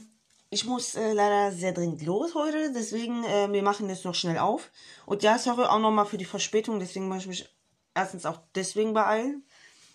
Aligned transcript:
ich 0.49 0.65
muss 0.65 0.95
äh, 0.95 1.13
leider 1.13 1.51
sehr 1.51 1.71
dringend 1.71 2.01
los 2.01 2.33
heute, 2.33 2.73
deswegen, 2.73 3.23
äh, 3.25 3.53
wir 3.53 3.61
machen 3.61 3.87
jetzt 3.87 4.05
noch 4.05 4.15
schnell 4.15 4.39
auf. 4.39 4.71
Und 5.05 5.21
ja, 5.21 5.37
sorry 5.37 5.65
auch 5.65 5.77
nochmal 5.77 6.07
für 6.07 6.17
die 6.17 6.25
Verspätung, 6.25 6.79
deswegen 6.79 7.07
muss 7.07 7.19
ich 7.19 7.27
mich 7.27 7.47
erstens 7.93 8.25
auch 8.25 8.39
deswegen 8.55 8.95
beeilen. 8.95 9.43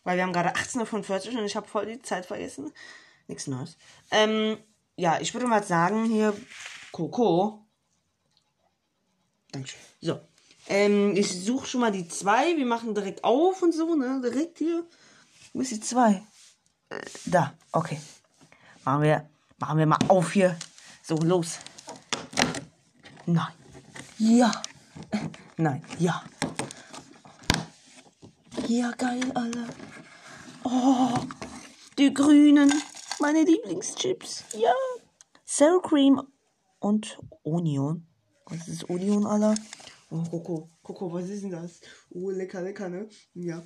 Weil 0.04 0.18
wir 0.18 0.22
haben 0.22 0.32
gerade 0.32 0.54
18.45 0.54 1.32
Uhr 1.32 1.40
und 1.40 1.46
ich 1.46 1.56
habe 1.56 1.66
voll 1.66 1.86
die 1.86 2.00
Zeit 2.00 2.26
vergessen. 2.26 2.72
Nichts 3.26 3.48
Neues. 3.48 3.76
Ähm, 4.12 4.56
ja, 4.96 5.20
ich 5.20 5.34
würde 5.34 5.46
mal 5.46 5.62
sagen, 5.62 6.04
hier, 6.04 6.34
Coco. 6.92 7.66
Dankeschön. 9.50 9.80
So. 10.00 10.20
Ähm, 10.66 11.14
ich 11.16 11.44
suche 11.44 11.66
schon 11.66 11.80
mal 11.80 11.92
die 11.92 12.08
zwei. 12.08 12.56
Wir 12.56 12.66
machen 12.66 12.94
direkt 12.94 13.22
auf 13.24 13.62
und 13.62 13.72
so, 13.72 13.94
ne? 13.94 14.20
Direkt 14.22 14.58
hier. 14.58 14.84
Wo 15.52 15.60
ist 15.60 15.72
die 15.72 15.80
zwei? 15.80 16.22
Äh, 16.88 17.00
da, 17.26 17.54
okay. 17.72 18.00
Machen 18.84 19.02
wir, 19.02 19.28
machen 19.58 19.78
wir 19.78 19.86
mal 19.86 19.98
auf 20.08 20.32
hier. 20.32 20.56
So, 21.02 21.16
los. 21.16 21.58
Nein. 23.26 23.52
Ja. 24.18 24.62
Nein, 25.56 25.84
ja. 25.98 26.22
Ja, 28.68 28.90
geil, 28.92 29.30
Alter. 29.34 29.66
Oh, 30.64 31.18
die 31.98 32.12
grünen. 32.12 32.72
Meine 33.20 33.42
Lieblingschips. 33.42 34.44
Ja. 34.54 34.72
Sour 35.56 35.80
Cream 35.82 36.20
und 36.80 37.16
Onion. 37.44 38.04
Was 38.46 38.66
ist 38.66 38.90
Onion, 38.90 39.24
Alter? 39.24 39.54
Oh, 40.10 40.24
Coco. 40.28 40.68
Coco, 40.82 41.12
was 41.12 41.28
ist 41.28 41.44
denn 41.44 41.52
das? 41.52 41.80
Oh, 42.10 42.30
lecker, 42.30 42.60
lecker, 42.60 42.88
ne? 42.88 43.08
Ja. 43.34 43.62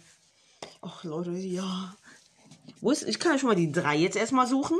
Ach, 0.82 1.02
Leute, 1.04 1.30
ja. 1.30 1.96
Wo 2.82 2.90
ist, 2.90 3.08
ich 3.08 3.18
kann 3.18 3.32
ja 3.32 3.38
schon 3.38 3.48
mal 3.48 3.56
die 3.56 3.72
drei 3.72 3.96
jetzt 3.96 4.18
erstmal 4.18 4.46
suchen. 4.46 4.76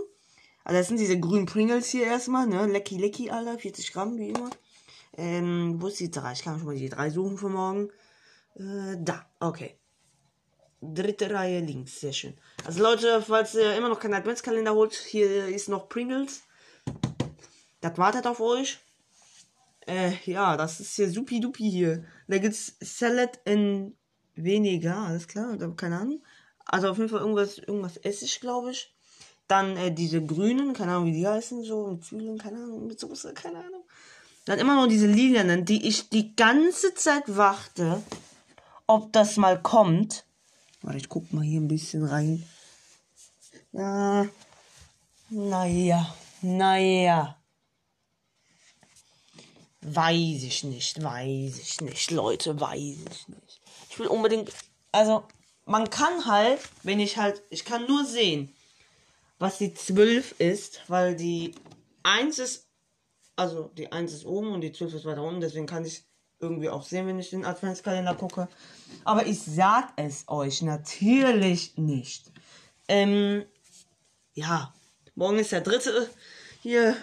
Also, 0.65 0.81
das 0.81 0.89
sind 0.89 1.01
diese 1.01 1.19
grünen 1.19 1.47
Pringles 1.47 1.89
hier 1.89 2.05
erstmal, 2.05 2.47
ne? 2.47 2.67
Lecky, 2.67 2.99
lecky, 2.99 3.31
Alter. 3.31 3.59
40 3.59 3.91
Gramm, 3.95 4.19
wie 4.19 4.29
immer. 4.29 4.51
Ähm, 5.17 5.81
wo 5.81 5.87
ist 5.87 6.01
die 6.01 6.11
drei? 6.11 6.33
Ich 6.33 6.43
kann 6.43 6.59
schon 6.59 6.67
mal 6.67 6.77
die 6.77 6.91
drei 6.91 7.09
suchen 7.09 7.39
für 7.39 7.49
morgen. 7.49 7.89
Äh, 8.55 8.99
da. 8.99 9.25
Okay. 9.41 9.79
Dritte 10.83 11.31
Reihe 11.31 11.61
links, 11.61 12.01
sehr 12.01 12.13
schön. 12.13 12.37
Also 12.67 12.83
Leute, 12.83 13.23
falls 13.23 13.55
ihr 13.55 13.75
immer 13.77 13.89
noch 13.89 13.99
keinen 13.99 14.13
Adventskalender 14.13 14.75
holt, 14.75 14.93
hier 14.93 15.49
ist 15.49 15.71
noch 15.71 15.89
Pringles. 15.89 16.43
Das 17.81 17.97
wartet 17.99 18.27
auf 18.27 18.41
euch. 18.41 18.79
Äh, 19.87 20.13
ja, 20.25 20.57
das 20.57 20.81
ist 20.81 20.97
hier 20.97 21.11
supi 21.11 21.41
dupi 21.41 21.71
hier. 21.71 22.05
Da 22.27 22.39
gibt's 22.39 22.77
Salad 22.81 23.41
in 23.45 23.97
weniger, 24.35 24.97
alles 24.97 25.27
klar, 25.29 25.57
keine 25.77 25.99
Ahnung. 25.99 26.23
Also 26.67 26.91
auf 26.91 26.99
jeden 26.99 27.09
Fall 27.09 27.21
irgendwas, 27.21 27.59
irgendwas 27.59 27.97
Essig, 27.97 28.41
glaube 28.41 28.73
ich. 28.73 28.95
Dann 29.47 29.77
äh, 29.79 29.91
diese 29.91 30.23
grünen, 30.23 30.75
keine 30.75 30.93
Ahnung, 30.93 31.07
wie 31.07 31.13
die 31.13 31.27
heißen, 31.27 31.65
so 31.65 31.87
mit 31.87 32.05
Zwiebeln, 32.05 32.37
keine 32.37 32.59
Ahnung, 32.59 32.87
mit 32.87 33.01
Soße, 33.01 33.33
keine 33.33 33.59
Ahnung. 33.59 33.85
Dann 34.45 34.59
immer 34.59 34.77
noch 34.77 34.87
diese 34.87 35.07
lilanen, 35.07 35.65
die 35.65 35.89
ich 35.89 36.11
die 36.11 36.37
ganze 36.37 36.95
Zeit 36.95 37.25
warte, 37.27 38.03
ob 38.87 39.13
das 39.13 39.37
mal 39.39 39.61
kommt. 39.61 40.25
Warte, 40.83 40.99
ich 40.99 41.09
guck 41.09 41.33
mal 41.33 41.43
hier 41.43 41.61
ein 41.61 41.69
bisschen 41.69 42.05
rein. 42.05 42.45
Ja. 43.73 44.27
Naja. 45.31 46.15
Naja. 46.43 47.38
Weiß 49.81 50.43
ich 50.43 50.65
nicht, 50.65 51.03
weiß 51.03 51.59
ich 51.59 51.81
nicht, 51.81 52.11
Leute, 52.11 52.61
weiß 52.61 52.97
ich 53.11 53.29
nicht. 53.29 53.61
Ich 53.91 53.99
will 53.99 54.09
unbedingt. 54.09 54.51
Also, 54.91 55.25
man 55.67 55.89
kann 55.89 56.27
halt, 56.27 56.61
wenn 56.83 56.99
ich 56.99 57.17
halt. 57.17 57.43
Ich 57.51 57.65
kann 57.65 57.87
nur 57.87 58.05
sehen, 58.05 58.53
was 59.39 59.59
die 59.59 59.73
12 59.73 60.41
ist, 60.41 60.83
weil 60.89 61.15
die 61.15 61.55
1 62.03 62.39
ist. 62.39 62.67
Also, 63.37 63.71
die 63.77 63.93
1 63.93 64.13
ist 64.13 64.25
oben 64.25 64.53
und 64.53 64.63
die 64.63 64.73
12 64.73 64.95
ist 64.95 65.05
weiter 65.05 65.23
unten, 65.23 65.41
deswegen 65.41 65.67
kann 65.67 65.85
ich 65.85 66.03
irgendwie 66.41 66.71
auch 66.71 66.85
sehen, 66.85 67.07
wenn 67.07 67.19
ich 67.19 67.31
den 67.31 67.45
Adventskalender 67.45 68.15
gucke. 68.15 68.49
Aber 69.05 69.27
ich 69.27 69.41
sag 69.41 69.93
es 69.97 70.25
euch 70.29 70.63
natürlich 70.63 71.77
nicht. 71.77 72.33
Ähm, 72.89 73.45
ja, 74.35 74.73
morgen 75.15 75.39
ist 75.39 75.53
der 75.53 75.61
dritte 75.61 76.09
hier. 76.63 76.97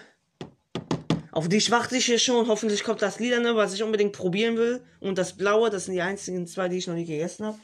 Auf 1.36 1.50
die 1.50 1.70
warte 1.70 1.98
ich 1.98 2.06
hier 2.06 2.18
schon. 2.18 2.48
Hoffentlich 2.48 2.86
kommt 2.86 3.02
das 3.02 3.20
Lilane, 3.20 3.58
was 3.58 3.74
ich 3.74 3.84
unbedingt 3.84 4.14
probieren 4.14 4.56
will. 4.56 4.82
Und 5.02 5.18
das 5.18 5.36
Blaue, 5.36 5.70
das 5.70 5.84
sind 5.84 5.94
die 5.94 6.02
einzigen 6.02 6.48
zwei, 6.48 6.70
die 6.70 6.78
ich 6.78 6.88
noch 6.88 6.94
nicht 6.94 7.10
gegessen 7.10 7.46
habe. 7.46 7.60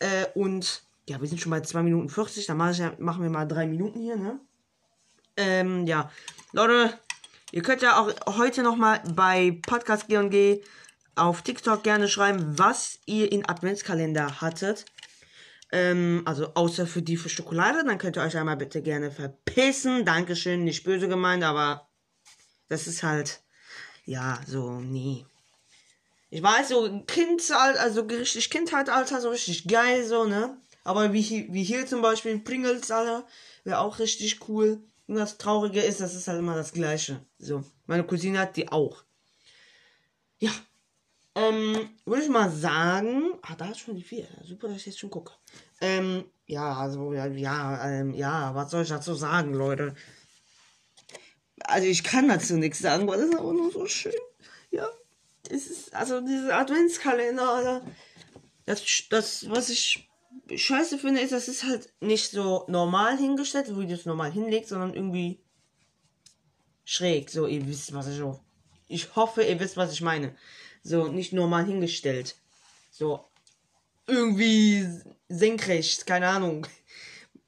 Äh, 0.00 0.26
und 0.34 0.82
ja, 1.08 1.20
wir 1.20 1.28
sind 1.28 1.40
schon 1.40 1.50
bei 1.50 1.60
2 1.60 1.84
Minuten 1.84 2.08
40. 2.08 2.46
Dann 2.46 2.56
mach 2.56 2.72
ich, 2.72 2.80
machen 2.98 3.22
wir 3.22 3.30
mal 3.30 3.46
3 3.46 3.68
Minuten 3.68 4.00
hier, 4.00 4.16
ne? 4.16 4.40
Ähm, 5.36 5.86
ja. 5.86 6.10
Leute, 6.50 6.92
ihr 7.52 7.62
könnt 7.62 7.82
ja 7.82 8.00
auch 8.00 8.36
heute 8.36 8.64
nochmal 8.64 9.00
bei 9.14 9.60
Podcast 9.64 10.08
G&G 10.08 10.60
auf 11.14 11.42
TikTok 11.42 11.84
gerne 11.84 12.08
schreiben, 12.08 12.58
was 12.58 12.98
ihr 13.06 13.30
in 13.30 13.48
Adventskalender 13.48 14.40
hattet. 14.40 14.86
Ähm, 15.70 16.22
also 16.24 16.52
außer 16.54 16.84
für 16.88 17.02
die 17.02 17.16
für 17.16 17.28
Schokolade, 17.28 17.84
dann 17.84 17.98
könnt 17.98 18.16
ihr 18.16 18.24
euch 18.24 18.36
einmal 18.36 18.56
bitte 18.56 18.82
gerne 18.82 19.12
verpissen. 19.12 20.04
Dankeschön, 20.04 20.64
nicht 20.64 20.82
böse 20.82 21.06
gemeint, 21.06 21.44
aber 21.44 21.87
das 22.68 22.86
ist 22.86 23.02
halt, 23.02 23.40
ja, 24.04 24.40
so, 24.46 24.80
nie. 24.80 25.26
Ich 26.30 26.42
weiß, 26.42 26.68
so 26.68 27.02
Kindalter, 27.06 27.80
also 27.80 28.02
richtig 28.02 28.50
Kindheitalter, 28.50 29.20
so 29.20 29.30
richtig 29.30 29.66
geil, 29.66 30.06
so, 30.06 30.24
ne? 30.24 30.56
Aber 30.84 31.12
wie, 31.12 31.22
hier, 31.22 31.46
wie 31.52 31.64
hier 31.64 31.86
zum 31.86 32.02
Beispiel 32.02 32.38
Pringles, 32.38 32.90
Alter, 32.90 33.26
wäre 33.64 33.80
auch 33.80 33.98
richtig 33.98 34.48
cool. 34.48 34.82
Und 35.06 35.16
das 35.16 35.38
Traurige 35.38 35.80
ist, 35.80 36.00
das 36.00 36.14
ist 36.14 36.28
halt 36.28 36.38
immer 36.38 36.54
das 36.54 36.72
Gleiche. 36.72 37.20
So, 37.38 37.64
meine 37.86 38.04
Cousine 38.04 38.38
hat 38.38 38.56
die 38.56 38.70
auch. 38.70 39.04
Ja, 40.38 40.50
ähm, 41.34 41.90
würde 42.04 42.22
ich 42.22 42.28
mal 42.28 42.50
sagen. 42.50 43.34
Ah, 43.42 43.54
da 43.56 43.70
ist 43.70 43.80
schon 43.80 43.96
die 43.96 44.02
4. 44.02 44.26
Super, 44.44 44.68
dass 44.68 44.78
ich 44.78 44.86
jetzt 44.86 44.98
schon 44.98 45.10
gucke. 45.10 45.32
Ähm, 45.80 46.24
ja, 46.46 46.74
also, 46.74 47.12
ja, 47.12 47.26
ja, 47.26 47.88
ähm, 47.88 48.14
ja, 48.14 48.54
was 48.54 48.70
soll 48.70 48.82
ich 48.82 48.88
dazu 48.88 49.14
sagen, 49.14 49.54
Leute? 49.54 49.94
Also, 51.68 51.86
ich 51.86 52.02
kann 52.02 52.28
dazu 52.28 52.56
nichts 52.56 52.78
sagen, 52.78 53.06
weil 53.06 53.20
das 53.20 53.28
ist 53.30 53.38
aber 53.38 53.52
nur 53.52 53.70
so 53.70 53.86
schön. 53.86 54.12
Ja, 54.70 54.88
das 55.44 55.66
ist, 55.66 55.94
also, 55.94 56.20
diese 56.20 56.54
Adventskalender, 56.54 57.48
Alter. 57.48 57.82
Das, 58.66 58.82
das, 59.10 59.48
was 59.48 59.70
ich 59.70 60.08
scheiße 60.54 60.98
finde, 60.98 61.20
ist, 61.20 61.32
das 61.32 61.48
ist 61.48 61.64
halt 61.64 61.92
nicht 62.00 62.30
so 62.30 62.64
normal 62.68 63.16
hingestellt, 63.18 63.66
wie 63.68 63.86
du 63.86 63.94
es 63.94 64.06
normal 64.06 64.32
hinlegst, 64.32 64.70
sondern 64.70 64.94
irgendwie 64.94 65.40
schräg. 66.84 67.30
So, 67.30 67.46
ihr 67.46 67.66
wisst, 67.66 67.92
was 67.92 68.08
ich 68.08 68.22
auch. 68.22 68.40
Ich 68.88 69.14
hoffe, 69.16 69.42
ihr 69.42 69.60
wisst, 69.60 69.76
was 69.76 69.92
ich 69.92 70.00
meine. 70.00 70.34
So, 70.82 71.08
nicht 71.08 71.32
normal 71.32 71.66
hingestellt. 71.66 72.36
So, 72.90 73.24
irgendwie 74.06 74.88
senkrecht, 75.28 76.06
keine 76.06 76.28
Ahnung. 76.28 76.66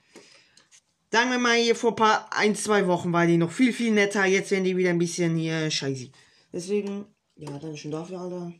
sagen 1.11 1.31
wir 1.31 1.37
mal 1.37 1.55
hier 1.55 1.75
vor 1.75 1.95
paar, 1.95 2.27
ein, 2.33 2.55
zwei 2.55 2.87
Wochen 2.87 3.13
war 3.13 3.27
die 3.27 3.37
noch 3.37 3.51
viel, 3.51 3.71
viel 3.71 3.91
netter. 3.91 4.25
Jetzt 4.25 4.51
werden 4.51 4.65
die 4.65 4.75
wieder 4.75 4.89
ein 4.89 4.97
bisschen 4.97 5.37
hier 5.37 5.71
scheiße. 5.71 6.09
Deswegen, 6.53 7.05
ja, 7.35 7.57
dann 7.59 7.77
schon 7.77 7.91
dafür, 7.91 8.21
Alter. 8.21 8.53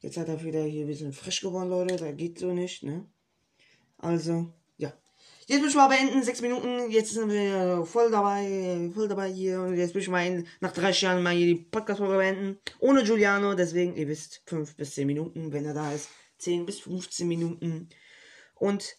Jetzt 0.00 0.16
hat 0.16 0.28
er 0.28 0.42
wieder 0.42 0.62
hier 0.64 0.84
ein 0.84 0.88
bisschen 0.88 1.12
frisch 1.12 1.40
geworden, 1.40 1.70
Leute. 1.70 1.96
Da 1.96 2.12
geht 2.12 2.38
so 2.38 2.52
nicht, 2.52 2.82
ne? 2.82 3.06
Also, 3.98 4.52
ja. 4.76 4.92
Jetzt 5.46 5.62
müssen 5.62 5.76
wir 5.76 5.88
beenden, 5.88 6.22
sechs 6.22 6.40
Minuten. 6.40 6.90
Jetzt 6.90 7.12
sind 7.12 7.30
wir 7.30 7.84
voll 7.86 8.10
dabei, 8.10 8.90
voll 8.92 9.08
dabei 9.08 9.32
hier. 9.32 9.62
Und 9.62 9.76
jetzt 9.76 9.94
müssen 9.94 10.12
wir 10.12 10.44
nach 10.60 10.72
30 10.72 11.02
Jahren 11.02 11.22
mal 11.22 11.34
hier 11.34 11.46
die 11.46 11.62
Podcast-Folge 11.62 12.16
beenden. 12.16 12.58
Ohne 12.80 13.02
Giuliano, 13.02 13.54
deswegen, 13.54 13.96
ihr 13.96 14.08
wisst, 14.08 14.42
fünf 14.46 14.76
bis 14.76 14.94
zehn 14.94 15.06
Minuten, 15.06 15.52
wenn 15.52 15.64
er 15.64 15.74
da 15.74 15.92
ist. 15.92 16.08
10 16.38 16.66
bis 16.66 16.80
15 16.80 17.26
Minuten. 17.26 17.88
Und 18.54 18.96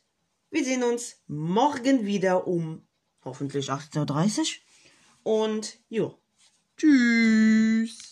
wir 0.50 0.64
sehen 0.64 0.84
uns 0.84 1.22
morgen 1.28 2.06
wieder 2.06 2.48
um 2.48 2.88
hoffentlich 3.24 3.70
18.30 3.70 4.60
Uhr. 5.24 5.50
Und 5.50 5.80
jo. 5.90 6.20
Tschüss. 6.78 8.00